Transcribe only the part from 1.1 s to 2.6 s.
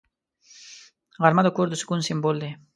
غرمه د کور د سکون سمبول دی